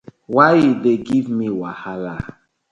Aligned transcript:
Why 0.33 0.51
you 0.63 0.71
dey 0.83 0.97
give 1.09 1.27
me 1.39 1.47
wahala? 1.59 2.15